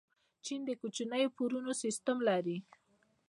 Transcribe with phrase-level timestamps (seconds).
[0.45, 2.57] چین د کوچنیو پورونو سیسټم لري.